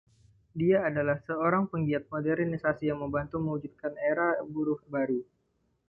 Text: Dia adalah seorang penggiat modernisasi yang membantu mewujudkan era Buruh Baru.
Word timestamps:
Dia 0.59 0.77
adalah 0.89 1.17
seorang 1.29 1.63
penggiat 1.71 2.03
modernisasi 2.13 2.83
yang 2.89 2.99
membantu 3.05 3.35
mewujudkan 3.43 3.93
era 4.09 4.27
Buruh 4.53 4.79
Baru. 4.93 5.21